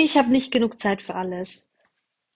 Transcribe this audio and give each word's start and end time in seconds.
Ich 0.00 0.16
habe 0.16 0.30
nicht 0.30 0.52
genug 0.52 0.78
Zeit 0.78 1.02
für 1.02 1.16
alles. 1.16 1.68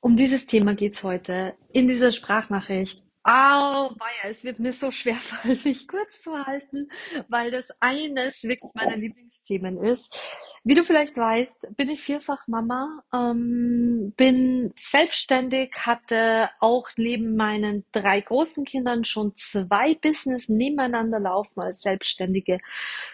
Um 0.00 0.16
dieses 0.16 0.46
Thema 0.46 0.74
geht's 0.74 1.04
heute 1.04 1.54
in 1.72 1.86
dieser 1.86 2.10
Sprachnachricht. 2.10 3.04
Au, 3.22 3.30
weia, 3.30 4.30
es 4.30 4.42
wird 4.42 4.58
mir 4.58 4.72
so 4.72 4.90
schwer 4.90 5.14
fallen, 5.14 5.60
mich 5.64 5.86
kurz 5.86 6.22
zu 6.22 6.44
halten, 6.44 6.90
weil 7.28 7.52
das 7.52 7.68
eines 7.78 8.42
wirklich 8.42 8.72
meiner 8.74 8.96
Lieblingsthemen 8.96 9.80
ist. 9.80 10.12
Wie 10.64 10.74
du 10.74 10.82
vielleicht 10.82 11.16
weißt, 11.16 11.76
bin 11.76 11.88
ich 11.88 12.02
vierfach 12.02 12.48
Mama, 12.48 13.04
ähm, 13.14 14.12
bin 14.16 14.72
selbstständig, 14.76 15.72
hatte 15.86 16.50
auch 16.58 16.88
neben 16.96 17.36
meinen 17.36 17.84
drei 17.92 18.22
großen 18.22 18.64
Kindern 18.64 19.04
schon 19.04 19.36
zwei 19.36 19.94
Business 19.94 20.48
nebeneinander 20.48 21.20
laufen 21.20 21.60
als 21.60 21.82
Selbstständige. 21.82 22.58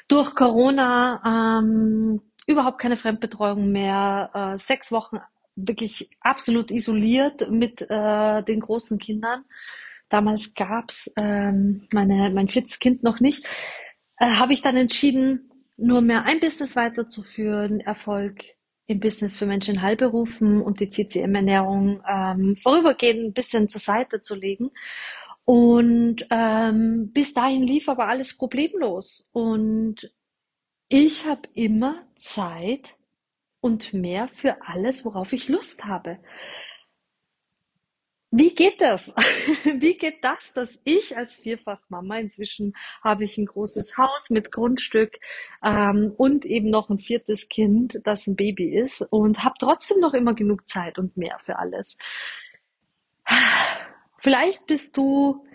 Durch 0.09 0.35
Corona 0.35 1.61
ähm, 1.61 2.23
überhaupt 2.49 2.81
keine 2.81 2.97
Fremdbetreuung 2.97 3.71
mehr, 3.71 4.31
äh, 4.35 4.59
sechs 4.59 4.91
Wochen 4.91 5.19
wirklich 5.55 6.11
absolut 6.21 6.71
isoliert 6.71 7.51
mit 7.51 7.83
äh, 7.83 8.43
den 8.43 8.61
großen 8.61 8.99
Kindern. 8.99 9.45
Damals 10.09 10.55
gab's 10.55 11.13
ähm, 11.17 11.87
mein 11.93 12.49
viertes 12.49 12.79
Kind 12.79 13.03
noch 13.03 13.21
nicht. 13.21 13.47
Äh, 14.17 14.27
Habe 14.27 14.55
ich 14.55 14.63
dann 14.63 14.77
entschieden, 14.77 15.51
nur 15.77 16.01
mehr 16.01 16.25
ein 16.25 16.41
Business 16.41 16.75
weiterzuführen, 16.75 17.81
Erfolg 17.81 18.43
im 18.87 19.01
Business 19.01 19.37
für 19.37 19.47
Menschen 19.47 19.75
in 19.75 19.83
Heilberufen 19.83 20.63
und 20.63 20.81
die 20.81 20.89
TCM-Ernährung 20.89 22.03
ähm, 22.09 22.57
vorübergehend 22.57 23.27
ein 23.27 23.33
bisschen 23.35 23.69
zur 23.69 23.81
Seite 23.83 24.23
zu 24.23 24.35
legen. 24.35 24.71
Und 25.45 26.27
ähm, 26.31 27.11
bis 27.13 27.35
dahin 27.35 27.63
lief 27.63 27.89
aber 27.89 28.09
alles 28.09 28.37
problemlos. 28.37 29.29
Und 29.33 30.11
ich 30.89 31.27
habe 31.27 31.49
immer 31.55 32.07
Zeit 32.17 32.97
und 33.61 33.93
mehr 33.93 34.29
für 34.29 34.63
alles, 34.63 35.05
worauf 35.05 35.33
ich 35.33 35.49
Lust 35.49 35.85
habe. 35.85 36.19
Wie 38.31 38.55
geht 38.55 38.81
das? 38.83 39.15
Wie 39.65 39.97
geht 39.97 40.23
das, 40.23 40.53
dass 40.53 40.79
ich 40.85 41.17
als 41.17 41.33
Vierfachmama, 41.33 42.19
inzwischen 42.19 42.75
habe 43.03 43.25
ich 43.25 43.39
ein 43.39 43.47
großes 43.47 43.97
Haus 43.97 44.29
mit 44.29 44.53
Grundstück 44.53 45.15
ähm, 45.65 46.13
und 46.17 46.45
eben 46.45 46.69
noch 46.69 46.91
ein 46.91 46.99
viertes 46.99 47.49
Kind, 47.49 48.01
das 48.05 48.27
ein 48.27 48.37
Baby 48.37 48.77
ist 48.79 49.01
und 49.11 49.45
habe 49.45 49.55
trotzdem 49.59 50.01
noch 50.01 50.13
immer 50.13 50.35
genug 50.35 50.69
Zeit 50.69 50.99
und 50.99 51.17
mehr 51.17 51.39
für 51.39 51.59
alles. 51.59 51.97
Vielleicht 54.19 54.67
bist 54.67 54.97
du 54.97 55.47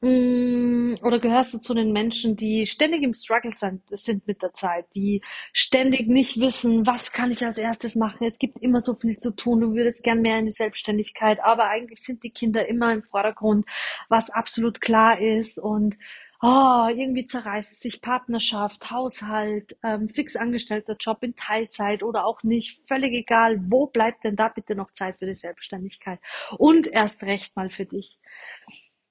Oder 0.00 1.18
gehörst 1.18 1.54
du 1.54 1.58
zu 1.58 1.74
den 1.74 1.92
Menschen, 1.92 2.36
die 2.36 2.66
ständig 2.66 3.02
im 3.02 3.14
Struggle 3.14 3.50
sind, 3.50 3.82
sind 3.90 4.28
mit 4.28 4.42
der 4.42 4.52
Zeit, 4.52 4.86
die 4.94 5.22
ständig 5.52 6.06
nicht 6.06 6.38
wissen, 6.38 6.86
was 6.86 7.10
kann 7.10 7.32
ich 7.32 7.44
als 7.44 7.58
erstes 7.58 7.96
machen? 7.96 8.24
Es 8.24 8.38
gibt 8.38 8.62
immer 8.62 8.78
so 8.78 8.94
viel 8.94 9.16
zu 9.16 9.34
tun, 9.34 9.60
du 9.60 9.74
würdest 9.74 10.04
gern 10.04 10.22
mehr 10.22 10.38
in 10.38 10.44
die 10.44 10.52
Selbstständigkeit, 10.52 11.40
aber 11.42 11.64
eigentlich 11.68 12.04
sind 12.04 12.22
die 12.22 12.30
Kinder 12.30 12.68
immer 12.68 12.92
im 12.92 13.02
Vordergrund, 13.02 13.66
was 14.08 14.30
absolut 14.30 14.80
klar 14.80 15.20
ist 15.20 15.58
und 15.58 15.96
oh, 16.40 16.86
irgendwie 16.88 17.24
zerreißt 17.24 17.80
sich 17.80 18.00
Partnerschaft, 18.00 18.90
Haushalt, 18.90 19.76
ähm, 19.82 20.08
fix 20.08 20.36
angestellter 20.36 20.96
Job 20.98 21.18
in 21.22 21.34
Teilzeit 21.34 22.02
oder 22.04 22.24
auch 22.24 22.42
nicht, 22.44 22.86
völlig 22.86 23.12
egal, 23.14 23.58
wo 23.68 23.86
bleibt 23.86 24.24
denn 24.24 24.36
da 24.36 24.48
bitte 24.48 24.76
noch 24.76 24.92
Zeit 24.92 25.18
für 25.18 25.26
die 25.26 25.34
Selbstständigkeit 25.34 26.20
und 26.56 26.86
erst 26.86 27.22
recht 27.24 27.56
mal 27.56 27.70
für 27.70 27.86
dich. 27.86 28.18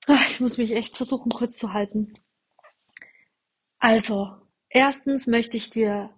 Ah, 0.07 0.25
Ich 0.27 0.39
muss 0.39 0.57
mich 0.57 0.71
echt 0.71 0.97
versuchen, 0.97 1.31
kurz 1.31 1.55
zu 1.57 1.71
halten. 1.71 2.15
Also, 3.79 4.35
erstens 4.69 5.25
möchte 5.27 5.57
ich 5.57 5.69
dir 5.71 6.09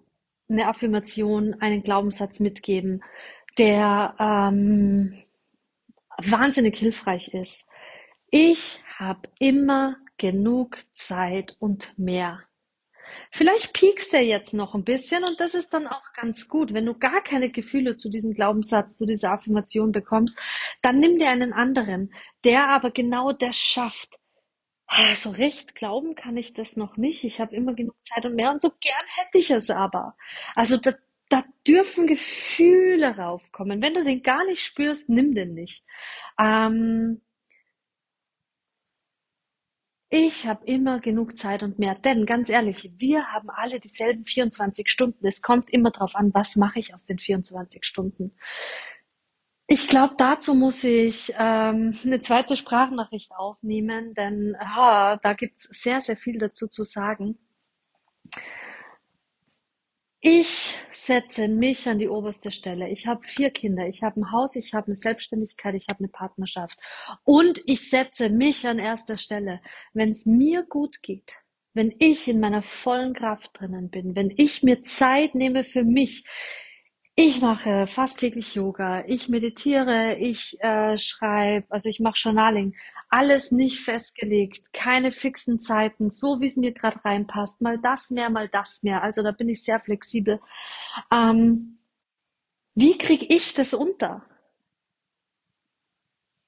eine 0.50 0.68
Affirmation, 0.68 1.56
einen 1.62 1.84
Glaubenssatz 1.84 2.40
mitgeben, 2.40 3.02
der 3.58 4.16
ähm, 4.20 5.24
wahnsinnig 6.18 6.78
hilfreich 6.78 7.30
ist. 7.34 7.66
Ich 8.32 8.84
habe 8.98 9.30
immer 9.40 9.98
genug 10.18 10.80
Zeit 10.94 11.56
und 11.60 11.98
mehr. 11.98 12.40
Vielleicht 13.32 13.74
piekst 13.74 14.14
er 14.14 14.24
jetzt 14.24 14.54
noch 14.54 14.76
ein 14.76 14.84
bisschen 14.84 15.24
und 15.24 15.40
das 15.40 15.54
ist 15.54 15.74
dann 15.74 15.88
auch 15.88 16.14
ganz 16.14 16.48
gut. 16.48 16.74
Wenn 16.74 16.86
du 16.86 16.94
gar 16.98 17.22
keine 17.24 17.52
Gefühle 17.52 17.96
zu 17.96 18.10
diesem 18.10 18.34
Glaubenssatz, 18.34 18.96
zu 18.98 19.06
dieser 19.06 19.32
Affirmation 19.32 19.92
bekommst, 19.92 20.40
dann 20.82 21.00
nimm 21.00 21.18
dir 21.18 21.30
einen 21.30 21.54
anderen, 21.54 22.14
der 22.44 22.70
aber 22.70 22.92
genau 22.92 23.32
das 23.32 23.58
schafft. 23.58 24.20
So 25.16 25.30
recht 25.30 25.76
glauben 25.76 26.16
kann 26.16 26.36
ich 26.36 26.54
das 26.54 26.76
noch 26.76 26.98
nicht. 26.98 27.24
Ich 27.24 27.40
habe 27.40 27.56
immer 27.56 27.76
genug 27.76 27.96
Zeit 28.04 28.26
und 28.26 28.36
mehr 28.36 28.52
und 28.52 28.62
so 28.62 28.70
gern 28.70 29.06
hätte 29.18 29.38
ich 29.38 29.52
es 29.52 29.70
aber. 29.70 30.16
Also 30.56 30.78
da, 30.78 30.96
da 31.30 31.44
dürfen 31.68 32.08
Gefühle 32.08 33.18
raufkommen. 33.18 33.84
Wenn 33.84 33.94
du 33.94 34.04
den 34.04 34.24
gar 34.24 34.44
nicht 34.46 34.64
spürst, 34.64 35.08
nimm 35.08 35.36
den 35.36 35.54
nicht. 35.54 35.84
Ähm, 36.40 37.22
Ich 40.12 40.48
habe 40.48 40.66
immer 40.66 41.00
genug 41.00 41.38
Zeit 41.38 41.62
und 41.62 41.78
mehr, 41.78 41.94
denn 41.94 42.26
ganz 42.26 42.50
ehrlich, 42.50 42.92
wir 42.98 43.28
haben 43.28 43.52
alle 43.52 43.80
dieselben 43.80 44.24
24 44.24 44.90
Stunden. 44.90 45.28
Es 45.28 45.44
kommt 45.44 45.70
immer 45.70 45.92
darauf 45.92 46.16
an, 46.16 46.34
was 46.34 46.56
mache 46.56 46.80
ich 46.80 46.96
aus 46.96 47.06
den 47.06 47.20
24 47.20 47.86
Stunden. 47.86 48.34
Ich 49.68 49.88
glaube, 49.88 50.16
dazu 50.18 50.56
muss 50.56 50.84
ich 50.84 51.32
ähm, 51.38 51.96
eine 52.04 52.22
zweite 52.22 52.58
Sprachnachricht 52.58 53.32
aufnehmen, 53.34 54.16
denn 54.16 54.56
ah, 54.60 55.18
da 55.18 55.34
gibt's 55.34 55.66
sehr, 55.66 56.02
sehr 56.02 56.18
viel 56.18 56.40
dazu 56.40 56.68
zu 56.68 56.84
sagen. 56.84 57.38
Ich 60.22 60.59
setze 61.10 61.48
mich 61.48 61.88
an 61.88 61.98
die 61.98 62.08
oberste 62.08 62.52
Stelle. 62.52 62.88
Ich 62.88 63.08
habe 63.08 63.24
vier 63.24 63.50
Kinder, 63.50 63.88
ich 63.88 64.04
habe 64.04 64.20
ein 64.20 64.32
Haus, 64.32 64.56
ich 64.56 64.76
habe 64.76 64.86
eine 64.86 64.96
Selbstständigkeit, 64.96 65.74
ich 65.74 65.88
habe 65.90 66.02
eine 66.02 66.08
Partnerschaft. 66.08 66.78
Und 67.24 67.64
ich 67.66 67.90
setze 67.90 68.30
mich 68.30 68.68
an 68.68 68.78
erster 68.78 69.18
Stelle. 69.18 69.60
Wenn 69.92 70.12
es 70.12 70.28
mir 70.28 70.62
gut 70.62 71.02
geht, 71.02 71.34
wenn 71.74 71.96
ich 71.98 72.28
in 72.28 72.40
meiner 72.40 72.62
vollen 72.62 73.16
Kraft 73.16 73.60
drinnen 73.60 73.90
bin, 73.90 74.16
wenn 74.16 74.32
ich 74.38 74.62
mir 74.62 74.84
Zeit 74.84 75.34
nehme 75.34 75.64
für 75.64 75.84
mich, 75.84 76.26
ich 77.22 77.42
mache 77.42 77.86
fast 77.86 78.20
täglich 78.20 78.56
Yoga, 78.56 79.04
ich 79.06 79.28
meditiere, 79.28 80.16
ich 80.20 80.58
äh, 80.62 80.98
schreibe, 80.98 81.68
also 81.70 81.90
ich 81.90 82.00
mache 82.00 82.18
Journaling. 82.18 82.76
Alles 83.10 83.52
nicht 83.52 83.82
festgelegt, 83.82 84.72
keine 84.72 85.12
fixen 85.12 85.60
Zeiten, 85.60 86.12
so 86.12 86.40
wie 86.40 86.46
es 86.46 86.56
mir 86.56 86.72
gerade 86.74 87.04
reinpasst. 87.04 87.60
Mal 87.60 87.78
das 87.80 88.10
mehr, 88.10 88.30
mal 88.30 88.48
das 88.48 88.84
mehr. 88.84 89.04
Also 89.04 89.22
da 89.22 89.32
bin 89.32 89.50
ich 89.50 89.64
sehr 89.64 89.82
flexibel. 89.82 90.40
Ähm, 91.12 91.80
wie 92.74 92.98
kriege 92.98 93.26
ich 93.28 93.54
das 93.54 93.74
unter? 93.74 94.24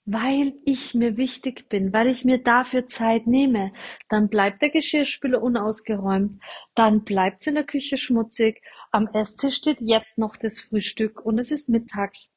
Weil 0.06 0.54
ich 0.64 0.94
mir 0.94 1.18
wichtig 1.18 1.68
bin, 1.68 1.92
weil 1.92 2.08
ich 2.08 2.24
mir 2.24 2.38
dafür 2.42 2.88
Zeit 2.88 3.28
nehme. 3.28 3.74
Dann 4.08 4.30
bleibt 4.30 4.62
der 4.62 4.70
Geschirrspüler 4.70 5.42
unausgeräumt, 5.42 6.42
dann 6.76 7.04
bleibt 7.04 7.42
es 7.42 7.48
in 7.48 7.56
der 7.56 7.66
Küche 7.66 7.98
schmutzig, 7.98 8.62
am 8.92 9.08
Esstisch 9.14 9.56
steht 9.56 9.80
jetzt 9.82 10.18
noch 10.18 10.36
das 10.36 10.60
Frühstück 10.60 11.26
und 11.26 11.40
es 11.40 11.52
ist 11.52 11.70
mittags, 11.70 12.32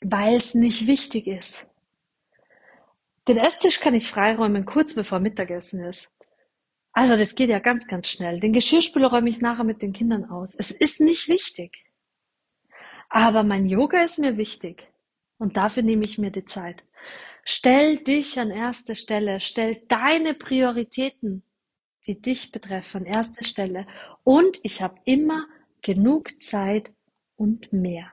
weil 0.00 0.36
es 0.36 0.54
nicht 0.54 0.86
wichtig 0.86 1.26
ist. 1.26 1.66
Den 3.28 3.36
Esstisch 3.36 3.80
kann 3.80 3.94
ich 3.94 4.10
freiräumen, 4.10 4.64
kurz 4.64 4.94
bevor 4.94 5.20
Mittagessen 5.20 5.80
ist. 5.80 6.10
Also 6.92 7.16
das 7.16 7.36
geht 7.36 7.50
ja 7.50 7.60
ganz, 7.60 7.86
ganz 7.86 8.08
schnell. 8.08 8.40
Den 8.40 8.52
Geschirrspüler 8.52 9.08
räume 9.08 9.30
ich 9.30 9.40
nachher 9.40 9.64
mit 9.64 9.80
den 9.82 9.92
Kindern 9.92 10.24
aus. 10.24 10.56
Es 10.56 10.72
ist 10.72 11.00
nicht 11.00 11.28
wichtig. 11.28 11.84
Aber 13.08 13.44
mein 13.44 13.66
Yoga 13.66 14.02
ist 14.02 14.18
mir 14.18 14.36
wichtig. 14.36 14.88
Und 15.38 15.56
dafür 15.56 15.84
nehme 15.84 16.04
ich 16.04 16.18
mir 16.18 16.30
die 16.30 16.44
Zeit. 16.44 16.82
Stell 17.44 17.98
dich 17.98 18.38
an 18.40 18.50
erste 18.50 18.96
Stelle. 18.96 19.40
Stell 19.40 19.82
deine 19.86 20.34
Prioritäten, 20.34 21.44
die 22.06 22.20
dich 22.20 22.50
betreffen, 22.50 23.02
an 23.02 23.06
erste 23.06 23.44
Stelle. 23.44 23.86
Und 24.24 24.58
ich 24.64 24.82
habe 24.82 24.98
immer 25.04 25.46
genug 25.82 26.40
Zeit 26.40 26.92
und 27.36 27.72
mehr. 27.72 28.12